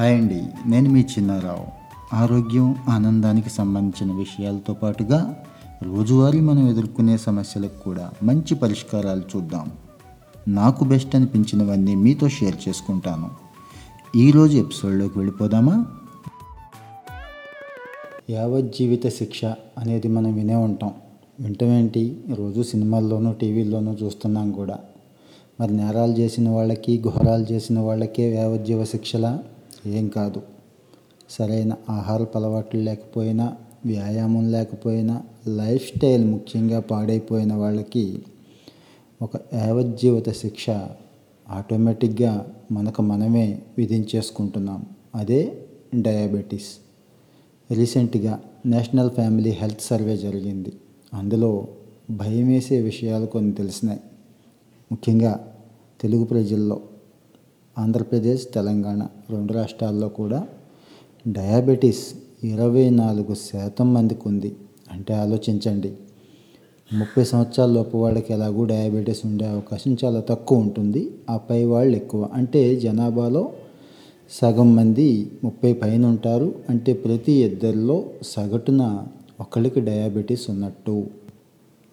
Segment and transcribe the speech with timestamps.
[0.00, 1.66] Hi అండి నేను మీ చిన్నారావు.
[2.16, 5.44] ఆరోగ్యం ఆనందానికి సంబంధించిన విషయాలతో పాటుగా
[5.82, 9.70] రోజువారీ మనం ఎదుర్కొనే సమస్యలకు కూడా మంచి పరిష్కారాలు చూద్దాం.
[10.48, 13.30] నాకు బెస్ట్ అనిపించినవన్నీ మీతో షేర్ చేసుకుంటాను.
[14.16, 15.86] ఈరోజు ఎపిసోడ్లోకి వెళ్ళిపోదామా?
[18.30, 19.44] యావజ్జీవిత శిక్ష
[19.78, 20.90] అనేది మనం వినే ఉంటాం.
[21.40, 24.78] వింటమేంటి రోజు సినిమాల్లోనూ టీవీల్లోనూ చూస్తున్నాం కూడా.
[25.60, 29.38] మరి నేరాలు చేసిన వాళ్ళకి ఘోరాలు చేసిన వాళ్ళకే యావజ్జీవ శిక్షలా
[29.86, 30.42] ఏం కాదు.
[31.30, 33.56] సరైన ఆహారపు అలవాట్లు లేకపోయినా
[33.86, 38.22] వ్యాయామం లేకపోయినా లైఫ్ స్టైల్ ముఖ్యంగా పాడైపోయిన వాళ్ళకి
[39.22, 40.70] ఒక యావజ్జీవిత శిక్ష
[41.48, 44.86] ఆటోమేటిక్గా మనకు మనమే విధించేసుకుంటున్నాం.
[45.14, 45.64] అదే
[45.94, 46.78] డయాబెటీస్.
[47.70, 50.72] రీసెంట్గా నేషనల్ ఫ్యామిలీ హెల్త్ సర్వే జరిగింది.
[51.14, 51.68] అందులో
[52.10, 54.00] భయం వేసే విషయాలు కొన్ని తెలిసినాయి.
[54.92, 55.54] ముఖ్యంగా
[56.00, 56.80] తెలుగు ప్రజల్లో
[57.78, 60.48] ఆంధ్రప్రదేశ్ తెలంగాణ రెండు రాష్ట్రాల్లో కూడా
[61.28, 62.06] డయాబెటీస్
[62.44, 64.56] ఇరవై నాలుగు శాతం మందికి ఉంది
[64.92, 65.92] అంటే ఆలోచించండి.
[66.92, 71.10] ముప్పై సంవత్సరాల లోపు వాళ్ళకి ఎలాగూ డయాబెటీస్ ఉండే అవకాశం చాలా తక్కువ ఉంటుంది.
[71.30, 72.28] ఆ పై వాళ్ళు ఎక్కువ.
[72.32, 73.50] అంటే జనాభాలో
[74.30, 76.54] సగం మంది ముప్పై పైన ఉంటారు.
[76.68, 79.06] అంటే ప్రతి ఇద్దరిలో సగటున
[79.40, 81.06] ఒకరికి డయాబెటీస్ ఉన్నట్టు.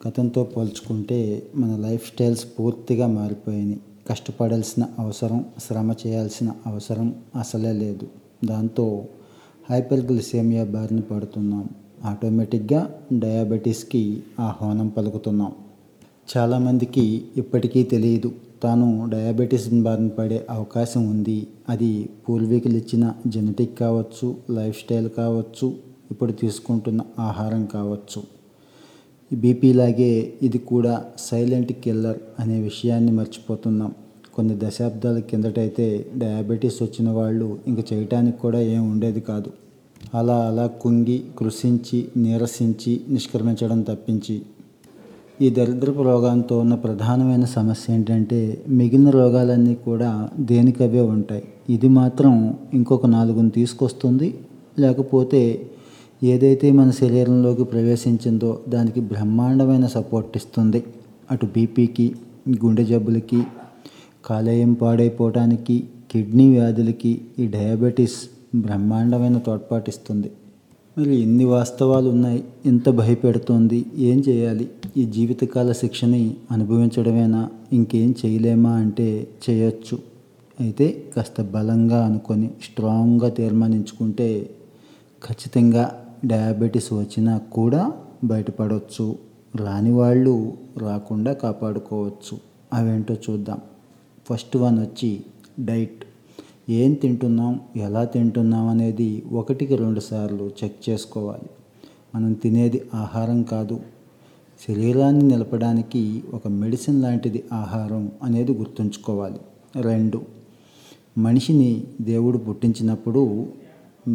[0.07, 3.81] గతంతో పోల్చుకుంటే మన లైఫ్ స్టైల్స్ పూర్తిగా మారిపోయినాయి.
[4.09, 8.07] కష్టపడాల్సిన అవసరం శ్రమ చేయాల్సిన అవసరం అసలే లేదు.
[8.45, 9.05] దాంతో
[9.69, 11.69] హైపర్ గ్లిసేమియా బారిన పడుతున్నాం.
[12.05, 15.51] ఆటోమేటిక్గా డయాబెటీస్కి ఆహ్వానం పలుకుతున్నాం.
[16.37, 18.31] చాలామందికి ఇప్పటికీ తెలియదు
[18.63, 21.47] తాను డయాబెటీస్ బారిన పడే అవకాశం ఉంది.
[21.69, 25.73] అది పూర్వీకులు ఇచ్చిన జెనెటిక్ కావచ్చు లైఫ్ స్టైల్ కావచ్చు
[26.11, 28.34] ఇప్పుడు తీసుకుంటున్న ఆహారం కావచ్చు.
[29.33, 33.91] బీపీ లాగే ఇది కూడా సైలెంట్ కిల్లర్ అనే విషయాన్ని మర్చిపోతున్నాం.
[34.35, 39.51] కొన్ని దశాబ్దాల కిందటైతే డయాబెటీస్ వచ్చిన వాళ్ళు ఇంక చేయటానికి కూడా ఏం ఉండేది కాదు.
[40.13, 44.41] అలా అలా కుంగి కృషించి నీరసించి నిష్క్రమించడం తప్పించి.
[45.41, 51.43] ఈ దరిద్రపు రోగంతో ఉన్న ప్రధానమైన సమస్య ఏంటంటే మిగిలిన రోగాలన్నీ కూడా దేనికవే ఉంటాయి.
[51.69, 54.39] ఇది మాత్రం ఇంకొక నాలుగుని తీసుకొస్తుంది.
[54.79, 55.69] లేకపోతే
[56.25, 60.83] ఏదైతే మన శరీరంలోకి ప్రవేశించిందో దానికి బ్రహ్మాండమైన సపోర్ట్ ఇస్తుంది.
[61.31, 62.15] అటు బీపీకి
[62.49, 63.43] గుండె జబ్బులకి
[64.25, 68.17] కాలేయం పాడైపోవటానికి కిడ్నీ వ్యాధులకి ఈ డయాబెటీస్
[68.55, 70.31] బ్రహ్మాండమైన తోడ్పాటిస్తుంది.
[70.97, 72.43] మరి ఎన్ని వాస్తవాలు ఉన్నాయి?
[72.65, 73.85] ఇంత భయపెడుతోంది.
[73.97, 74.69] ఏం చేయాలి?
[74.97, 77.49] ఈ జీవితకాల శిక్షని అనుభవించడమేనా?
[77.73, 79.99] ఇంకేం చేయలేమా అంటే చేయొచ్చు.
[80.59, 84.49] అయితే కాస్త బలంగా అనుకొని స్ట్రాంగ్గా తీర్మానించుకుంటే
[85.27, 87.93] ఖచ్చితంగా డయాబెటీస్ వచ్చినా కూడా
[88.23, 89.15] బయటపడవచ్చు
[89.55, 92.37] రాని వాళ్ళు రాకుండా కాపాడుకోవచ్చు.
[92.73, 93.57] అవేంటో చూద్దాం.
[94.29, 95.21] ఫస్ట్ వన్ వచ్చి
[95.59, 96.05] డైట్.
[96.69, 97.59] ఏం తింటున్నాం?
[97.75, 101.49] ఎలా తింటున్నాం అనేది ఒకటికి రెండు సార్లు చెక్ చేసుకోవాలి.
[102.15, 103.79] మనం తినేది ఆహారం కాదు.
[104.67, 109.39] శరీరాన్ని నిలపడానికి ఒక మెడిసిన్ లాంటిది ఆహారం అనేది గుర్తుంచుకోవాలి.
[109.81, 110.21] రెండు.
[111.17, 113.47] మనిషిని దేవుడు పుట్టించినప్పుడు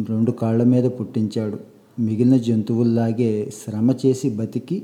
[0.09, 1.70] రెండు కాళ్ళ మీద పుట్టించాడు.
[1.99, 4.83] మిగిలిన జంతువుల్లాగే శ్రమ చేసి బతికి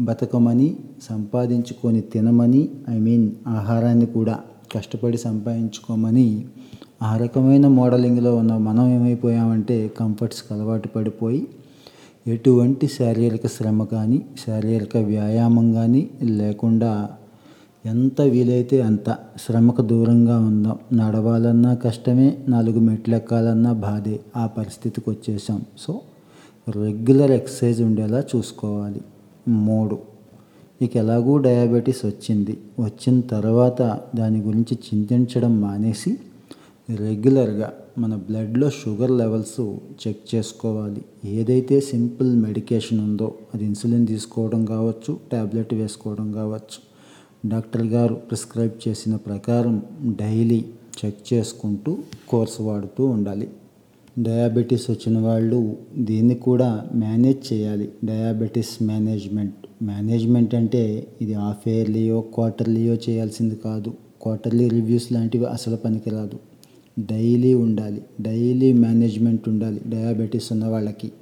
[0.00, 4.40] బతకమని సంపాదించుకొని తినమని ఐ మీన్ ఆహారాన్ని కూడా
[4.76, 6.46] కష్టపడి సంపాదించుకోమని
[7.02, 11.46] ఆ రకమైన మోడలింగ్లో ఉన్న మనం ఏమైపోయామంటే కంఫర్ట్స్కి అలవాటు పడిపోయి
[12.26, 17.08] ఎటువంటి శారీరక శ్రమ కానీ శారీరక వ్యాయామం కానీ లేకుండా
[17.86, 19.16] ఎంత వీలైతే అంత
[19.46, 20.78] శ్రమకు దూరంగా ఉందాం.
[20.92, 24.20] నడవాలన్నా కష్టమే నాలుగు మెట్లు ఎక్కాలన్నా బాధే.
[24.36, 26.00] ఆ పరిస్థితికి వచ్చేసాం సో
[26.68, 29.00] రెగ్యులర్ ఎక్సర్సైజ్ ఉండేలా చూసుకోవాలి.
[29.48, 29.98] మూడు
[30.82, 32.58] ఇక ఎలాగూ డయాబెటీస్ వచ్చింది.
[32.78, 36.18] వచ్చిన తర్వాత దాని గురించి చింతించడం మానేసి
[36.90, 39.60] రెగ్యులర్గా మన బ్లడ్లో షుగర్ లెవెల్స్
[40.02, 41.02] చెక్ చేసుకోవాలి.
[41.24, 46.78] ఏదైతే సింపుల్ మెడికేషన్ ఉందో అది ఇన్సులిన్ తీసుకోవడం కావచ్చు ట్యాబ్లెట్ వేసుకోవడం కావచ్చు.
[47.46, 50.64] డాక్టర్ గారు ప్రిస్క్రైబ్ చేసిన ప్రకారం డైలీ
[51.04, 51.98] చెక్ చేసుకుంటూ
[52.28, 53.48] కోర్స్ వాడుతూ ఉండాలి.
[54.18, 57.88] డయాబెటీస్ వచ్చిన వాళ్ళు దీన్ని కూడా మేనేజ్ చేయాలి.
[58.04, 59.54] Diabetes management.
[59.82, 63.92] మేనేజ్మెంట్ అంటే ఇది హాఫ్ ఇయర్లీయో క్వార్టర్లీయో చేయాల్సింది కాదు.
[64.22, 66.38] క్వార్టర్లీ రివ్యూస్ లాంటివి అసలు పనికిరాదు.
[66.98, 68.02] డైలీ ఉండాలి.
[68.20, 71.12] డైలీ మేనేజ్మెంట్ ఉండాలి డయాబెటీస్ ఉన్న వాళ్ళకి.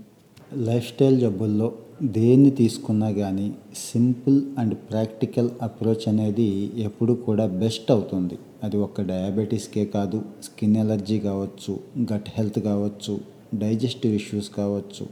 [0.57, 1.73] లైఫ్ స్టైల్ జబ్బుల్లో
[2.03, 3.53] దేన్ని తీసుకున్నా కానీ
[3.93, 8.39] సింపుల్ అండ్ ప్రాక్టికల్ అప్రోచ్ అనేది ఎప్పుడు కూడా బెస్ట్ అవుతుంది.
[8.65, 11.73] అది ఒక్క డయాబెటీస్కే కాదు స్కిన్ ఎలర్జీ కావచ్చు
[12.13, 13.21] గట్ హెల్త్ కావచ్చు
[13.55, 15.07] డైజెస్టివ్ ఇష్యూస్ కావచ్చు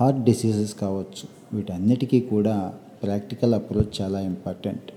[0.00, 4.88] హార్ట్ డిసీజెస్ కావచ్చు వీటన్నిటికీ కూడా ప్రాక్టికల్ అప్రోచ్ చాలా ఇంపార్టెంట్.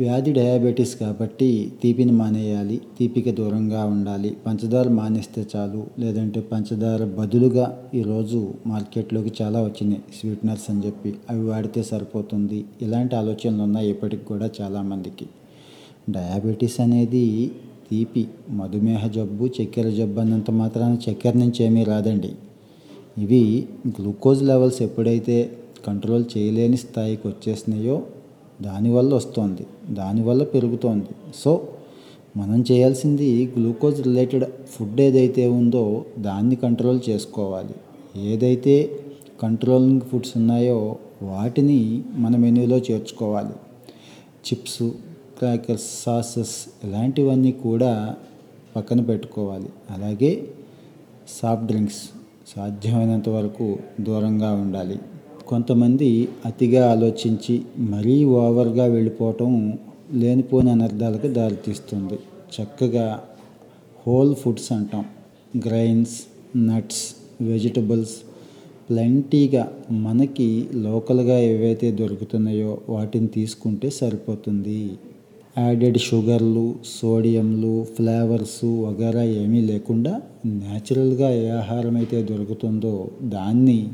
[0.00, 1.48] వ్యాధి డయాబెటీస్ కాబట్టి
[1.82, 10.02] తీపిని మానేయాలి తీపికి దూరంగా ఉండాలి పంచదార మానేస్తే చాలు లేదంటే పంచదార బదులుగా ఈరోజు మార్కెట్లోకి చాలా వచ్చినాయి
[10.20, 15.28] స్వీట్నర్స్ అని చెప్పి అవి వాడితే సరిపోతుంది ఇలాంటి ఆలోచనలు ఉన్నాయి ఇప్పటికి కూడా చాలామందికి
[16.10, 17.50] డయాబెటీస్ అనేది
[17.90, 22.32] తీపి మధుమేహ జబ్బు చక్కెర జబ్బు అన్నంత మాత్రాన చక్కెర నుంచి ఏమీ రాదండి.
[23.18, 25.52] ఇవి గ్లూకోజ్ లెవెల్స్ ఎప్పుడైతే
[25.86, 28.02] కంట్రోల్ చేయలేని స్థాయికి వచ్చేసినాయో
[28.62, 31.12] దానివల్ల వస్తుంది దానివల్ల పెరుగుతోంది.
[31.34, 31.68] సో
[32.36, 37.74] మనం చేయాల్సింది గ్లూకోజ్ రిలేటెడ్ ఫుడ్ ఏదైతే ఉందో దాన్ని కంట్రోల్ చేసుకోవాలి.
[38.16, 39.00] ఏదైతే
[39.42, 43.54] కంట్రోలింగ్ ఫుడ్స్ ఉన్నాయో వాటిని మన మెనూలో చేర్చుకోవాలి.
[44.46, 44.92] చిప్స్
[45.38, 48.16] క్రాకర్స్ సాసెస్ ఇలాంటివన్నీ కూడా
[48.76, 49.68] పక్కన పెట్టుకోవాలి.
[49.90, 50.48] అలాగే
[51.42, 52.02] సాఫ్ట్ డ్రింక్స్
[52.56, 54.98] సాధ్యమైనంత వరకు దూరంగా ఉండాలి.
[55.48, 59.78] కొంతమంది అతిగా ఆలోచించి మరీ ఓవర్గా వెళ్ళిపోవటం
[60.12, 62.18] లేనిపోని అనర్థాలకు దారితీస్తుంది
[62.56, 63.22] చక్కగా
[64.06, 65.04] హోల్ ఫుడ్స్ అంటాం.
[65.68, 66.16] గ్రైన్స్
[66.56, 67.04] నట్స్
[67.40, 68.16] వెజిటబుల్స్
[68.90, 74.92] ప్లెంటీగా మనకి లోకల్గా ఏవైతే దొరుకుతున్నాయో వాటిని తీసుకుంటే సరిపోతుంది.
[75.58, 83.88] యాడెడ్ షుగర్లు సోడియంలు ఫ్లేవర్స్ వగేరా ఏమీ లేకుండా న్యాచురల్గా ఏ ఆహారం అయితే దొరుకుతుందో దాన్ని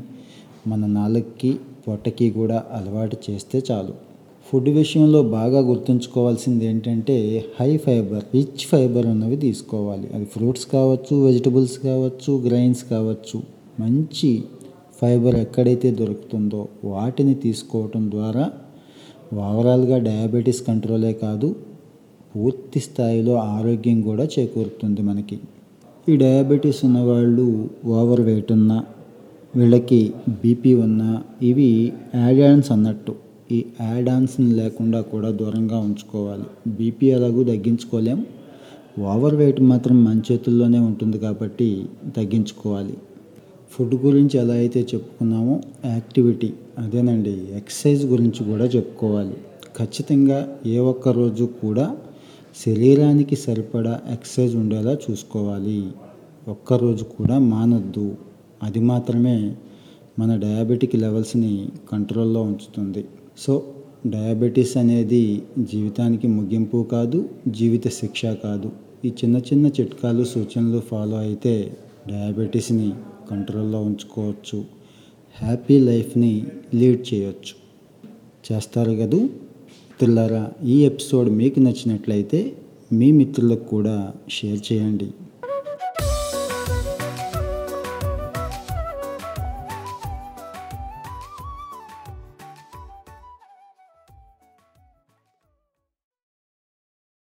[0.67, 1.51] మన నాలుగుకి
[1.87, 3.93] పొట్టకి కూడా అలవాటు చేస్తే చాలు.
[4.47, 10.09] ఫుడ్ విషయంలో బాగా గుర్తుంచుకోవాల్సింది ఏంటంటే హై ఫైబర్ రిచ్ ఫైబర్ ఉన్నవి తీసుకోవాలి.
[10.13, 13.43] అది ఫ్రూట్స్ కావచ్చు వెజిటబుల్స్ కావచ్చు గ్రైన్స్ కావచ్చు.
[13.79, 14.43] మంచి
[15.01, 18.51] ఫైబర్ ఎక్కడైతే దొరుకుతుందో వాటిని తీసుకోవటం ద్వారా
[19.39, 21.55] ఓవరాల్గా డయాబెటీస్ కంట్రోలే కాదు
[22.35, 25.39] పూర్తి స్థాయిలో ఆరోగ్యం కూడా చేకూరుతుంది మనకి.
[26.09, 28.85] ఈ డయాబెటీస్ ఉన్నవాళ్ళు ఓవర్ వెయిట్ ఉన్నా
[29.55, 33.15] వీళ్ళకి బీపీ ఉన్నా ఇవి యాడాన్స్ అన్నట్టు.
[33.51, 36.43] ఈ యాడాన్స్ని లేకుండా కూడా దూరంగా ఉంచుకోవాలి.
[36.67, 38.25] బీపీ ఎలాగూ తగ్గించుకోలేం.
[39.01, 41.85] ఓవర్ వెయిట్ మాత్రం మన చేతుల్లోనే ఉంటుంది కాబట్టి
[42.17, 42.93] తగ్గించుకోవాలి.
[43.73, 49.37] ఫుడ్ గురించి ఎలా అయితే చెప్పుకున్నామో యాక్టివిటీ అదేనండి ఎక్సర్సైజ్ గురించి కూడా చెప్పుకోవాలి.
[49.77, 51.97] ఖచ్చితంగా ఏ ఒక్క రోజు కూడా
[52.65, 55.87] శరీరానికి సరిపడా ఎక్సర్సైజ్ ఉండేలా చూసుకోవాలి.
[56.47, 58.15] ఒక్కరోజు కూడా మానొద్దు.
[58.63, 59.55] అది మాత్రమే
[60.19, 63.05] మన డయాబెటిక్ లెవెల్స్ని కంట్రోల్లో ఉంచుతుంది.
[63.37, 63.63] సో
[64.07, 68.71] డయాబెటీస్ అనేది జీవితానికి ముగింపు కాదు జీవిత శిక్ష కాదు.
[69.05, 71.77] ఈ చిన్న చిన్న చిట్కాలు సూచనలు ఫాలో అయితే
[72.07, 72.93] డయాబెటీస్ని
[73.29, 74.65] కంట్రోల్లో ఉంచుకోవచ్చు.
[75.43, 77.63] హ్యాపీ లైఫ్ని లీడ్ చేయొచ్చు.
[78.51, 79.17] చేస్తారు కదూ?
[79.17, 82.55] మిత్రులారా ఈ ఎపిసోడ్ మీకు నచ్చినట్లయితే
[82.93, 85.11] మీ మిత్రులకు కూడా షేర్ చేయండి.